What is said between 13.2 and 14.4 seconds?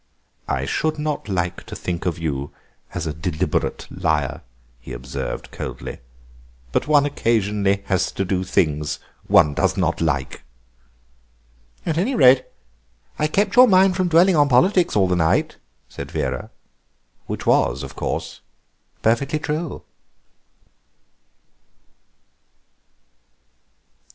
kept your mind from dwelling